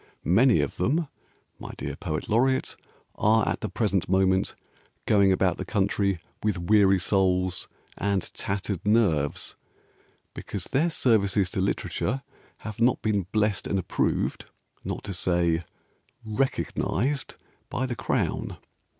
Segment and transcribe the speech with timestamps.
[0.25, 1.07] Many of them,
[1.59, 2.75] my dear Poet Laureate,
[3.13, 4.55] Are at the present moment
[5.05, 7.67] Going about the country With weary souls
[7.99, 9.55] and tattered nerves
[10.33, 12.23] Because their Services to Literature
[12.61, 14.45] Have not been blessed and approved,
[14.83, 15.63] Not to say
[16.25, 17.35] "recognised,"
[17.69, 18.57] By the Crown.